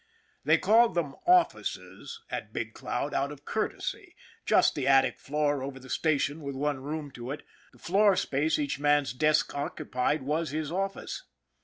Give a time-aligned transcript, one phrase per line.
[0.43, 4.15] They called them" offices" at Big Cloud out of courtesy
[4.47, 7.43] just the attic floor over the station, with one room to it.
[7.71, 11.25] The floor space each man's desk occupied was his office.